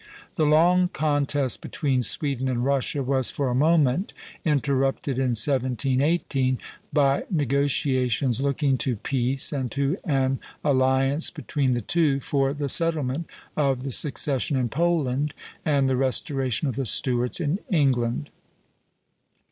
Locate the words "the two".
11.75-12.19